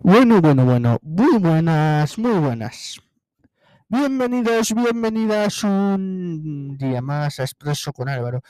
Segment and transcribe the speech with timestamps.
[0.00, 3.00] Bueno, bueno, bueno, muy buenas, muy buenas.
[3.88, 8.40] Bienvenidos, bienvenidas un día más a Expreso con Álvaro.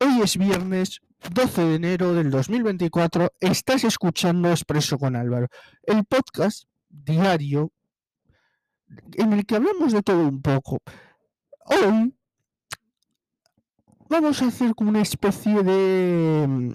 [0.00, 1.00] Hoy es viernes
[1.32, 3.32] 12 de enero del 2024.
[3.40, 5.48] Estás escuchando Expreso con Álvaro,
[5.82, 7.70] el podcast diario
[9.12, 10.78] en el que hablamos de todo un poco.
[11.66, 12.14] Hoy
[14.08, 16.72] vamos a hacer como una especie de mm,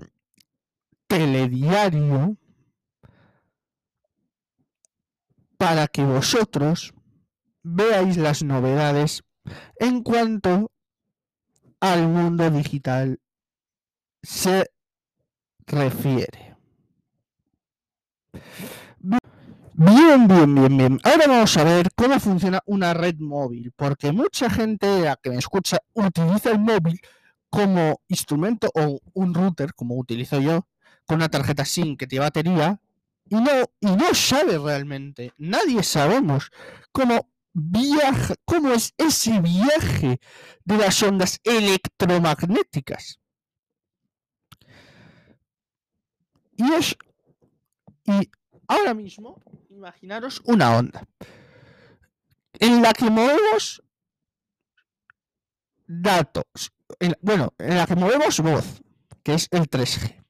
[1.08, 2.38] telediario
[5.60, 6.94] para que vosotros
[7.64, 9.24] veáis las novedades
[9.78, 10.72] en cuanto
[11.82, 13.20] al mundo digital
[14.24, 14.72] se
[15.68, 16.56] refiere.
[19.74, 21.00] Bien, bien, bien, bien.
[21.04, 25.38] Ahora vamos a ver cómo funciona una red móvil, porque mucha gente a que me
[25.38, 27.02] escucha utiliza el móvil
[27.50, 30.66] como instrumento o un router, como utilizo yo,
[31.06, 32.80] con una tarjeta SIM que tiene batería,
[33.30, 36.52] y no, y no sabe realmente, nadie sabemos
[36.92, 40.20] cómo viaja, cómo es ese viaje
[40.64, 43.20] de las ondas electromagnéticas.
[46.56, 46.98] Y es,
[48.06, 48.30] y
[48.68, 51.08] ahora mismo, imaginaros una onda
[52.60, 53.82] en la que movemos
[55.88, 56.44] datos,
[57.00, 58.82] en- bueno, en la que movemos voz,
[59.24, 60.24] que es el 3G.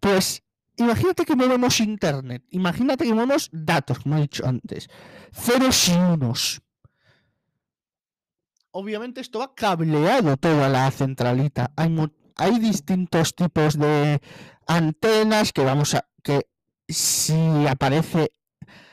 [0.00, 0.42] Pues
[0.84, 4.88] imagínate que movemos internet, imagínate que movemos datos, como he dicho antes,
[5.32, 6.62] ceros y unos.
[8.70, 11.72] Obviamente esto va cableado toda la centralita.
[11.76, 11.94] Hay,
[12.36, 14.20] hay distintos tipos de
[14.66, 16.46] antenas que vamos a que
[16.88, 18.32] si aparece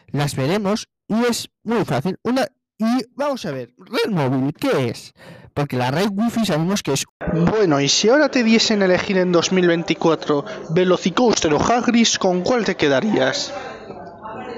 [0.07, 2.19] las veremos y es muy fácil.
[2.23, 2.47] Una
[2.79, 5.13] y vamos a ver, red móvil, ¿qué es?
[5.53, 9.33] Porque la red wifi sabemos que es Bueno, y si ahora te diesen elegir en
[9.33, 13.53] 2024 Velocicoaster o Hagrid, ¿con cuál te quedarías?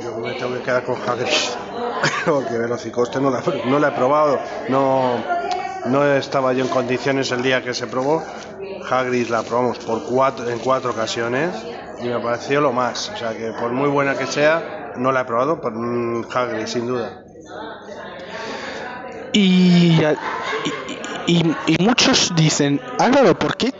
[0.04, 1.34] Yo me tengo que quedar con Hagrid.
[2.26, 4.40] Porque Velocicoaster no la, no la he probado.
[4.70, 5.16] No,
[5.86, 8.24] no estaba yo en condiciones el día que se probó.
[8.88, 11.56] Hagrid la probamos por cuatro, en cuatro ocasiones
[12.00, 13.10] y me pareció lo más.
[13.10, 16.68] O sea que por muy buena que sea, no la he probado, pero mm, Hagrid
[16.68, 17.24] sin duda.
[19.34, 20.02] Y,
[20.64, 23.72] y, y- muchos dicen, Álvaro, ¿por qué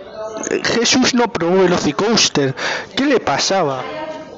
[0.64, 2.56] Jesús no probó Velocicoaster?
[2.96, 3.88] ¿Qué le pasaba?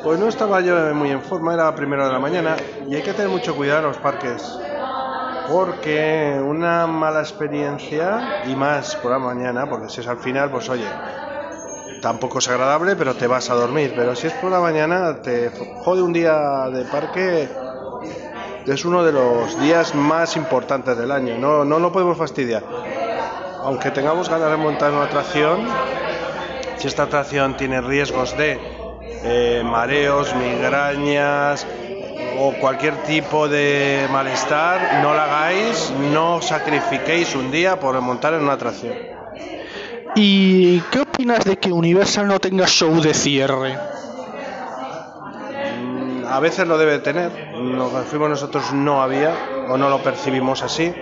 [0.02, 3.14] Pues no estaba yo muy en forma, era primero de la mañana y hay que
[3.14, 4.70] tener mucho cuidado en los parques.
[5.44, 10.70] Porque una mala experiencia y más por la mañana, porque si es al final, pues
[10.70, 11.02] oye,
[12.00, 13.94] tampoco es agradable, pero te vas a dormir.
[13.96, 17.63] Pero si es por la mañana, te jode un día de parque.
[18.66, 22.64] Es uno de los días más importantes del año, no, no lo podemos fastidiar.
[23.62, 25.68] Aunque tengamos ganas de montar una atracción,
[26.78, 28.60] si esta atracción tiene riesgos de
[29.24, 31.68] eh, mareos, migrañas
[32.40, 38.42] o cualquier tipo de malestar, no la hagáis, no sacrifiquéis un día por montar en
[38.42, 38.94] una atracción.
[40.16, 43.78] ¿Y qué opinas de que Universal no tenga show de cierre?
[46.36, 49.34] A veces lo debe tener, lo que fuimos nosotros no había
[49.70, 50.94] o no lo percibimos así.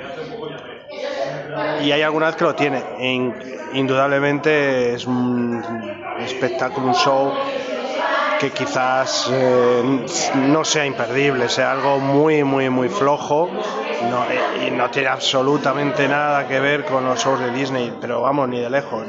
[1.83, 2.83] Y hay alguna vez que lo tiene.
[2.99, 3.33] In-
[3.73, 5.63] indudablemente es un
[6.23, 7.31] espectáculo, un show
[8.39, 10.05] que quizás eh,
[10.49, 13.47] no sea imperdible, sea algo muy, muy, muy flojo
[14.09, 14.25] no-
[14.67, 18.59] y no tiene absolutamente nada que ver con los shows de Disney, pero vamos, ni
[18.59, 19.05] de lejos.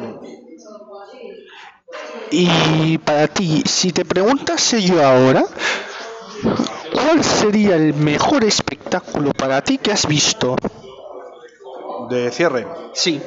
[2.30, 5.44] Y para ti, si te preguntase yo ahora,
[6.92, 10.56] ¿cuál sería el mejor espectáculo para ti que has visto?
[12.08, 12.66] De cierre.
[12.92, 13.22] Sí.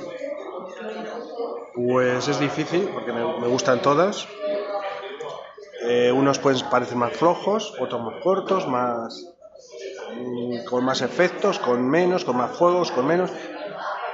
[1.74, 4.28] Pues es difícil porque me, me gustan todas.
[5.88, 9.24] Eh, unos pues parecen más flojos, otros más cortos, más
[10.16, 13.30] mm, con más efectos, con menos, con más juegos, con menos.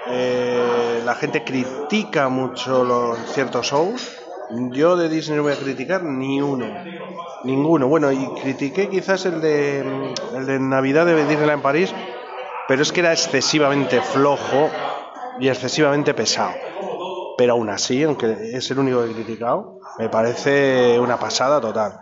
[0.07, 4.20] Eh, la gente critica mucho los ciertos shows.
[4.71, 6.67] Yo de Disney no voy a criticar ni uno,
[7.43, 7.87] ninguno.
[7.87, 11.93] Bueno, y critiqué quizás el de el de Navidad de Disneyland en París,
[12.67, 14.69] pero es que era excesivamente flojo
[15.39, 16.53] y excesivamente pesado
[17.41, 21.99] pero aún así, aunque es el único que he criticado, me parece una pasada total.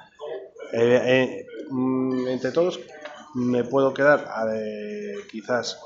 [0.74, 2.78] Eh, eh, mm, entre todos,
[3.36, 5.80] me puedo quedar a de, quizás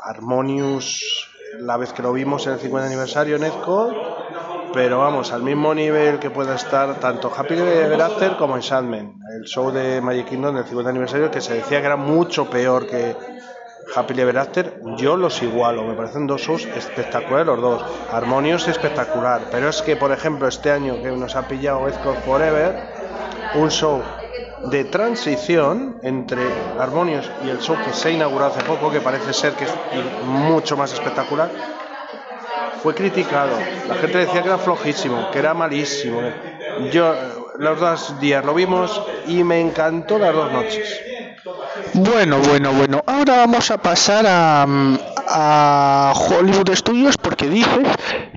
[0.00, 1.28] Harmonious
[1.58, 3.92] la vez que lo vimos en el 50 aniversario en Epcot,
[4.72, 9.14] pero vamos, al mismo nivel que pueda estar tanto Happy Ever After como en Sandman,
[9.36, 12.86] el show de Magic Kingdom del 50 aniversario que se decía que era mucho peor
[12.86, 13.16] que,
[13.94, 17.84] Happy Ever After, yo los igualo, me parecen dos shows espectaculares los dos.
[18.12, 22.76] Harmonious espectacular, pero es que, por ejemplo, este año que nos ha pillado Escort Forever,
[23.54, 24.02] un show
[24.70, 26.42] de transición entre
[26.78, 29.74] Harmonious y el show que se inauguró hace poco, que parece ser que es
[30.24, 31.50] mucho más espectacular,
[32.82, 33.58] fue criticado.
[33.88, 36.20] La gente decía que era flojísimo, que era malísimo.
[36.92, 37.14] Yo
[37.58, 41.00] los dos días lo vimos y me encantó las dos noches.
[41.94, 43.02] Bueno, bueno, bueno.
[43.06, 44.66] Ahora vamos a pasar a,
[45.28, 47.86] a Hollywood Studios porque dices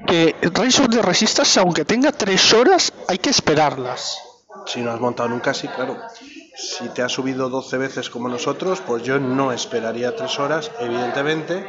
[0.07, 4.19] que Rise of the Resistance, aunque tenga tres horas, hay que esperarlas.
[4.65, 5.97] Si no has montado nunca, sí, claro.
[6.55, 11.65] Si te has subido 12 veces como nosotros, pues yo no esperaría tres horas, evidentemente.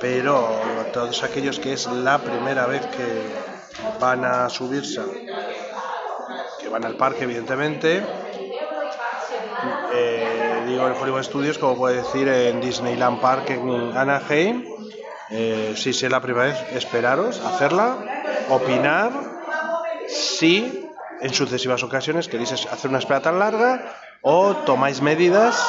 [0.00, 0.60] Pero
[0.92, 3.22] todos aquellos que es la primera vez que
[4.00, 5.00] van a subirse,
[6.60, 8.04] que van al parque, evidentemente,
[9.92, 14.64] eh, digo en Hollywood Studios, como puede decir en Disneyland Park en Anaheim,
[15.30, 17.96] eh, si es la primera vez, esperaros, hacerla,
[18.48, 19.12] opinar,
[20.08, 20.88] si
[21.20, 23.92] en sucesivas ocasiones queréis hacer una espera tan larga
[24.22, 25.60] o tomáis medidas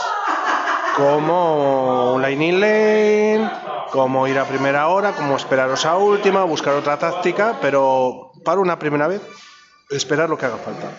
[0.99, 3.51] como un line lane,
[3.91, 8.77] como ir a primera hora, como esperaros a última, buscar otra táctica, pero para una
[8.77, 9.21] primera vez,
[9.89, 10.91] esperar lo que haga falta.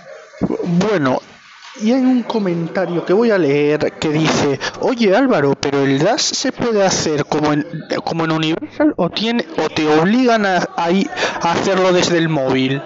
[0.89, 1.21] Bueno,
[1.83, 6.23] y hay un comentario que voy a leer que dice, oye Álvaro, pero el DAS
[6.23, 7.67] se puede hacer como en,
[8.03, 12.83] como en Universal o, tiene, o te obligan a, a, a hacerlo desde el móvil.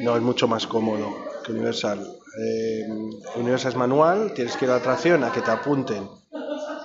[0.00, 2.00] No, es mucho más cómodo que Universal.
[2.00, 2.88] Eh,
[3.36, 6.21] Universal es manual, tienes que ir a la atracción a que te apunten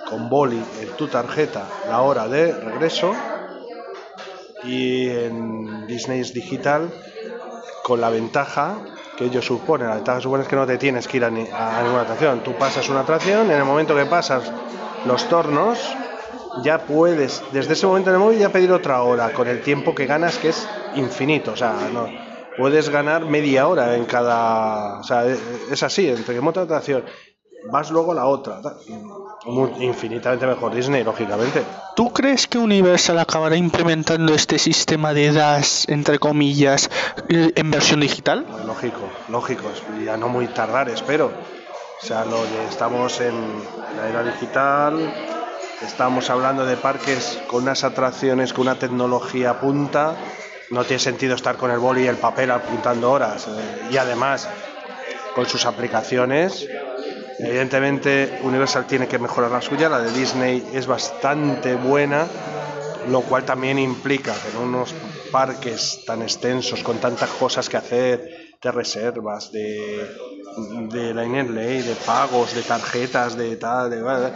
[0.08, 3.14] con boli en tu tarjeta la hora de regreso
[4.64, 6.90] y en Disney es digital
[7.82, 8.78] con la ventaja
[9.16, 9.88] que ellos suponen.
[9.88, 12.40] La ventaja supone es que no te tienes que ir a, ni, a ninguna atracción.
[12.40, 14.52] Tú pasas una atracción, en el momento que pasas
[15.06, 15.78] los tornos,
[16.62, 19.94] ya puedes, desde ese momento en el móvil, ya pedir otra hora, con el tiempo
[19.94, 21.52] que ganas, que es infinito.
[21.52, 22.08] O sea, no,
[22.56, 25.00] puedes ganar media hora en cada.
[25.00, 27.04] O sea, es así, entre que monta atracción.
[27.70, 28.60] Vas luego a la otra.
[29.44, 31.62] Infinitamente mejor Disney, lógicamente.
[31.94, 36.90] ¿Tú crees que Universal acabará implementando este sistema de DAS, entre comillas,
[37.28, 38.46] en versión digital?
[38.66, 39.70] Lógico, lógico.
[40.04, 41.32] Ya no muy tardar, espero.
[42.00, 43.34] O sea, lo, estamos en
[43.96, 45.12] la era digital,
[45.82, 50.16] estamos hablando de parques con unas atracciones, con una tecnología punta.
[50.70, 53.48] No tiene sentido estar con el boli y el papel apuntando horas.
[53.90, 54.48] Y además,
[55.34, 56.68] con sus aplicaciones,
[57.38, 62.26] Evidentemente Universal tiene que mejorar la suya, la de Disney es bastante buena,
[63.08, 64.92] lo cual también implica que en unos
[65.30, 70.04] parques tan extensos, con tantas cosas que hacer, de reservas, de,
[70.90, 74.32] de line ley, de pagos, de tarjetas, de tal, de,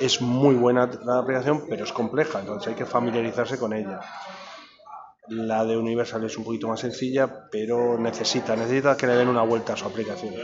[0.00, 4.00] es muy buena la aplicación, pero es compleja, entonces hay que familiarizarse con ella.
[5.28, 9.42] La de Universal es un poquito más sencilla, pero necesita, necesita que le den una
[9.42, 10.34] vuelta a su aplicación.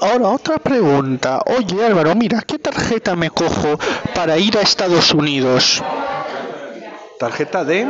[0.00, 1.42] Ahora, otra pregunta.
[1.46, 3.78] Oye Álvaro, mira, ¿qué tarjeta me cojo
[4.14, 5.82] para ir a Estados Unidos?
[7.18, 7.84] ¿Tarjeta de?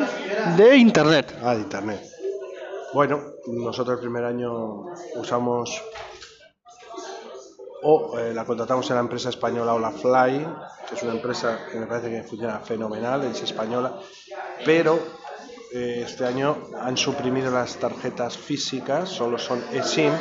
[0.56, 1.38] De Internet.
[1.42, 2.00] Ah, de Internet.
[2.94, 5.82] Bueno, nosotros el primer año usamos
[7.82, 10.46] o eh, la contratamos en la empresa española Olafly,
[10.88, 13.98] que es una empresa que me parece que funciona fenomenal, es española,
[14.64, 14.98] pero
[15.74, 20.12] eh, este año han suprimido las tarjetas físicas, solo son eSIM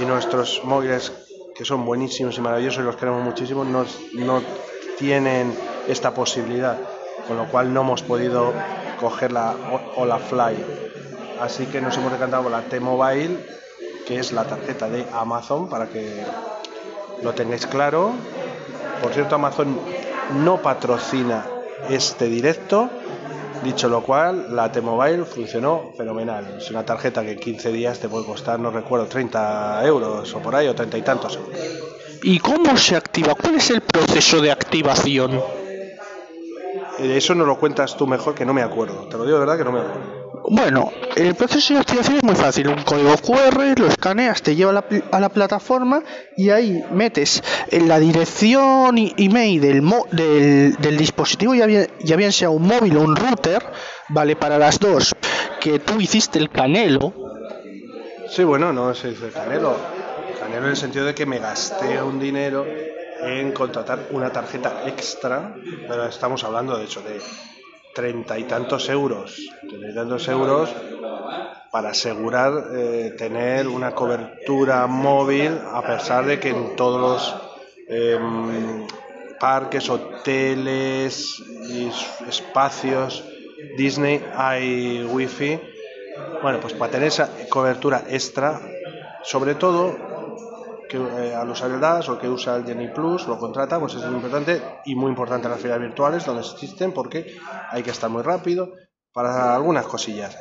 [0.00, 1.12] y nuestros móviles
[1.54, 3.84] que son buenísimos y maravillosos y los queremos muchísimo no,
[4.14, 4.42] no
[4.98, 5.56] tienen
[5.88, 6.78] esta posibilidad
[7.26, 8.52] con lo cual no hemos podido
[9.00, 9.54] coger la
[9.96, 10.56] Ola Fly.
[11.40, 13.38] Así que nos hemos decantado por la T-Mobile
[14.06, 16.24] que es la tarjeta de Amazon para que
[17.22, 18.12] lo tengáis claro.
[19.02, 19.78] Por cierto Amazon
[20.44, 21.44] no patrocina
[21.90, 22.90] este directo
[23.62, 26.56] Dicho lo cual, la T-Mobile funcionó fenomenal.
[26.58, 30.54] Es una tarjeta que 15 días te puede costar, no recuerdo, 30 euros o por
[30.54, 31.58] ahí, o 30 y tantos euros.
[32.22, 33.34] ¿Y cómo se activa?
[33.34, 35.40] ¿Cuál es el proceso de activación?
[36.98, 39.06] Eso no lo cuentas tú mejor, que no me acuerdo.
[39.08, 40.25] Te lo digo de verdad que no me acuerdo.
[40.48, 42.68] Bueno, el proceso de activación es muy fácil.
[42.68, 46.02] Un código QR, lo escaneas, te lleva a la, a la plataforma
[46.36, 52.32] y ahí metes en la dirección email del, del, del, dispositivo, ya bien, ya bien
[52.32, 53.64] sea un móvil o un router,
[54.08, 55.14] vale para las dos,
[55.60, 57.12] que tú hiciste el canelo.
[58.28, 59.76] Sí, bueno, no se dice canelo.
[60.38, 62.66] Canelo en el sentido de que me gasté un dinero
[63.22, 65.54] en contratar una tarjeta extra,
[65.88, 67.20] pero estamos hablando de hecho de
[67.96, 70.68] treinta y tantos euros, treinta y tantos euros
[71.70, 77.34] para asegurar eh, tener una cobertura móvil a pesar de que en todos los
[77.88, 78.18] eh,
[79.40, 81.90] parques, hoteles, y
[82.28, 83.24] espacios
[83.78, 85.58] Disney hay wifi.
[86.42, 88.60] Bueno, pues para tener esa cobertura extra,
[89.22, 90.15] sobre todo
[90.88, 94.04] que eh, a los saldas o que usa el Genie Plus lo contrata, pues es
[94.04, 97.36] muy importante y muy importante las ferias virtuales donde existen porque
[97.70, 98.72] hay que estar muy rápido
[99.12, 100.36] para algunas cosillas.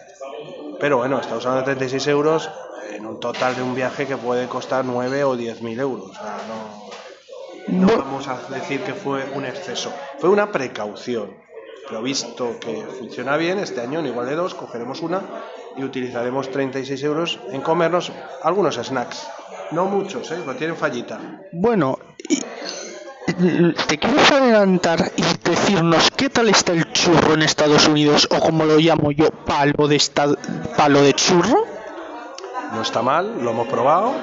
[0.80, 2.50] Pero bueno, está usando 36 euros
[2.92, 6.12] en un total de un viaje que puede costar 9 o 10 mil euros.
[7.68, 11.46] no, no vamos a decir que fue un exceso, fue una precaución.
[11.88, 15.22] Pero visto que funciona bien, este año en igual de dos cogeremos una
[15.78, 18.12] y utilizaremos 36 euros en comernos
[18.42, 19.28] algunos snacks.
[19.72, 20.38] No muchos, ¿eh?
[20.44, 21.20] Porque tienen fallita.
[21.52, 21.98] Bueno,
[23.88, 28.66] ¿te quieres adelantar y decirnos qué tal está el churro en Estados Unidos o como
[28.66, 30.02] lo llamo yo, palo de,
[30.78, 31.66] palo de churro?
[32.74, 34.14] No está mal, lo hemos probado.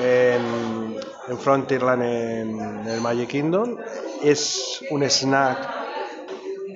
[0.00, 0.96] En,
[1.28, 3.76] en Frontierland, en el Magic Kingdom.
[4.22, 5.84] Es un snack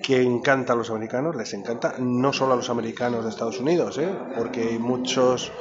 [0.09, 3.99] que encanta a los americanos, les encanta, no solo a los americanos de Estados Unidos,
[3.99, 4.09] ¿eh?
[4.35, 5.53] porque muchos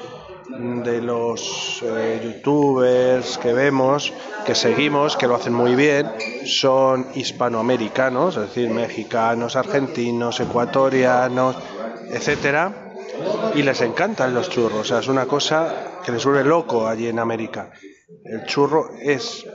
[0.49, 4.13] de los eh, youtubers que vemos,
[4.45, 6.07] que seguimos, que lo hacen muy bien,
[6.45, 11.57] son hispanoamericanos, es decir, mexicanos, argentinos, ecuatorianos,
[12.09, 12.93] etcétera,
[13.55, 15.73] y les encantan los churros, o sea, es una cosa
[16.05, 17.71] que les vuelve loco allí en América.
[18.23, 19.45] El churro es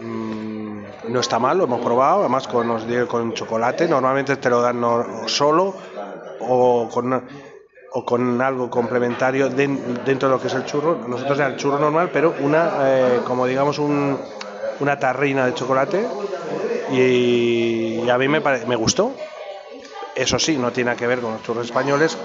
[0.00, 2.68] mm, no está mal, lo hemos probado, además con,
[3.06, 4.82] con chocolate, normalmente te lo dan
[5.26, 5.74] solo
[6.40, 7.24] o con,
[7.96, 11.00] o con algo complementario dentro de lo que es el churro.
[11.08, 14.18] Nosotros era el churro normal, pero una, eh, como digamos, un,
[14.80, 16.06] una tarrina de chocolate
[16.92, 19.12] y, a mí me, me gustó.
[20.14, 22.18] Eso sí, no tiene que ver con los churros españoles,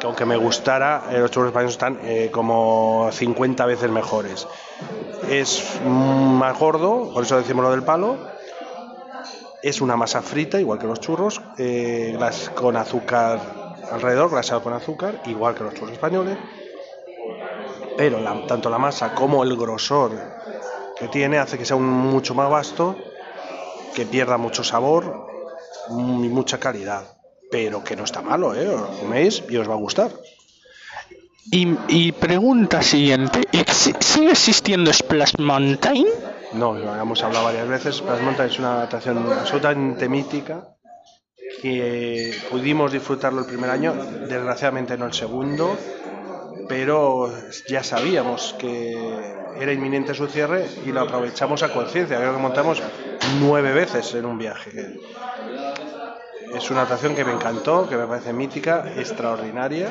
[0.00, 4.48] que aunque me gustara, eh, los churros españoles están eh, como 50 veces mejores
[5.28, 8.16] es más gordo, por eso decimos lo del palo.
[9.62, 12.16] Es una masa frita, igual que los churros, eh,
[12.54, 16.36] con azúcar alrededor, grasado con azúcar, igual que los churros españoles.
[17.96, 20.12] Pero tanto la masa como el grosor
[20.98, 22.96] que tiene hace que sea un, mucho más vasto,
[23.94, 25.26] que pierda mucho sabor
[25.90, 27.04] y mucha calidad.
[27.50, 28.68] Pero que no está malo, ¿eh?
[28.68, 30.10] Os coméis y os va a gustar.
[31.48, 33.42] Y, pregunta siguiente,
[34.00, 36.06] ¿sigue existiendo Splash Mountain?
[36.54, 37.96] No, lo hemos hablado varias veces.
[37.96, 40.75] Splash Mountain es una atracción absolutamente mítica
[41.60, 43.94] que pudimos disfrutarlo el primer año,
[44.28, 45.76] desgraciadamente no el segundo,
[46.68, 47.32] pero
[47.68, 48.96] ya sabíamos que
[49.60, 52.18] era inminente su cierre y lo aprovechamos a conciencia.
[52.18, 52.82] Creo que montamos
[53.40, 54.98] nueve veces en un viaje.
[56.54, 59.88] Es una atracción que me encantó, que me parece mítica, extraordinaria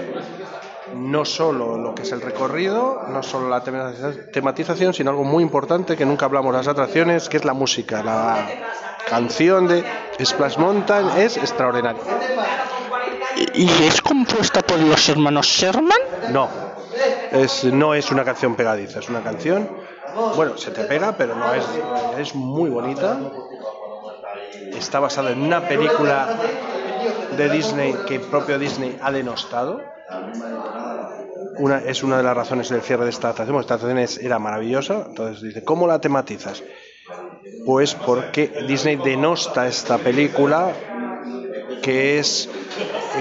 [0.93, 5.97] no solo lo que es el recorrido, no solo la tematización, sino algo muy importante
[5.97, 8.03] que nunca hablamos de las atracciones, que es la música.
[8.03, 8.47] La
[9.09, 9.83] canción de
[10.23, 12.01] Splash Mountain es extraordinaria.
[13.53, 15.97] ¿Y es compuesta por los hermanos Sherman?
[16.31, 16.49] No,
[17.31, 19.69] es, no es una canción pegadiza, es una canción,
[20.35, 21.65] bueno, se te pega, pero no es,
[22.17, 23.19] es muy bonita.
[24.71, 26.37] Está basada en una película
[27.35, 29.94] de Disney que propio Disney ha denostado
[31.57, 33.59] una, es una de las razones del cierre de esta atracción.
[33.59, 35.05] Esta atracción era maravillosa.
[35.07, 36.63] Entonces dice, ¿cómo la tematizas?
[37.65, 40.73] Pues porque Disney denosta esta película
[41.81, 42.49] que es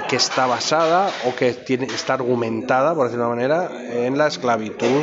[0.08, 3.70] que está basada o que tiene, está argumentada, por decirlo de una manera,
[4.06, 5.02] en la esclavitud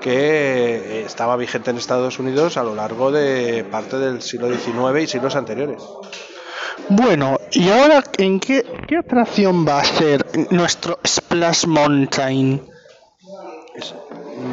[0.00, 5.06] que estaba vigente en Estados Unidos a lo largo de parte del siglo XIX y
[5.06, 5.82] siglos anteriores.
[6.88, 12.68] Bueno, ¿y ahora en qué, qué atracción va a ser nuestro Splash Mountain?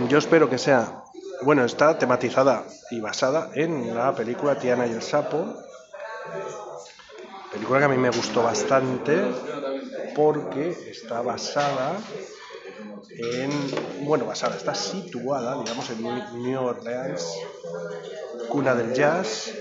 [0.07, 1.03] yo espero que sea.
[1.41, 5.55] Bueno, está tematizada y basada en la película Tiana y el Sapo.
[7.51, 9.23] Película que a mí me gustó bastante
[10.15, 11.97] porque está basada
[13.09, 14.05] en.
[14.05, 16.03] Bueno, basada, está situada, digamos, en
[16.43, 17.25] New Orleans,
[18.49, 19.51] cuna del jazz,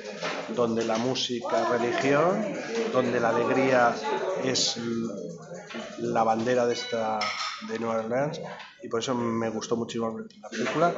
[0.54, 2.44] donde la música es religión,
[2.92, 3.94] donde la alegría
[4.44, 4.78] es
[5.98, 7.18] la bandera de esta
[7.68, 8.40] de Nueva Orleans
[8.82, 10.94] y por eso me gustó muchísimo la película.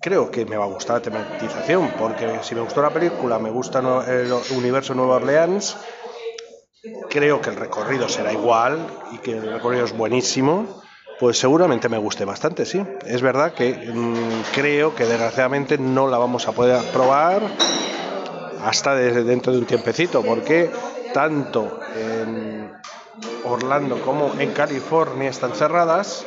[0.00, 3.50] Creo que me va a gustar la tematización, porque si me gustó la película, me
[3.50, 5.76] gusta el universo Nueva Orleans,
[7.08, 10.81] creo que el recorrido será igual y que el recorrido es buenísimo
[11.22, 12.82] pues seguramente me guste bastante, sí.
[13.06, 17.42] Es verdad que mm, creo que desgraciadamente no la vamos a poder probar
[18.64, 20.68] hasta desde dentro de un tiempecito, porque
[21.14, 22.72] tanto en
[23.44, 26.26] Orlando como en California están cerradas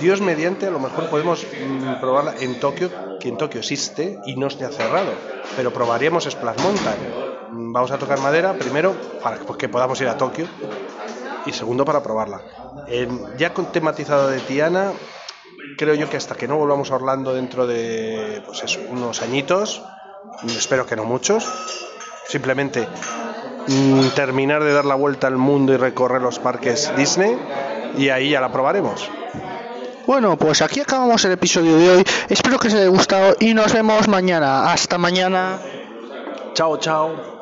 [0.00, 4.36] Dios mediante, a lo mejor podemos mm, probarla en Tokio, que en Tokio existe y
[4.36, 5.10] no esté cerrado,
[5.56, 7.33] pero probaríamos Splash Mountain.
[7.56, 10.46] Vamos a tocar madera, primero, para que- pues, que podamos ir a Tokio,
[11.46, 12.40] y segundo, para probarla.
[12.88, 14.92] En- ya con tematizado de Tiana,
[15.78, 19.82] creo yo que hasta que no volvamos a Orlando dentro de pues eso, unos añitos,
[20.46, 21.44] espero que no muchos,
[22.28, 22.88] simplemente
[23.68, 27.38] mm, terminar de dar la vuelta al mundo y recorrer los parques Disney
[27.96, 29.08] y ahí ya la probaremos.
[30.06, 32.04] Bueno, pues aquí acabamos el episodio de hoy.
[32.28, 34.70] Espero que os haya gustado y nos vemos mañana.
[34.70, 35.58] Hasta mañana.
[36.52, 37.33] Chao, chao.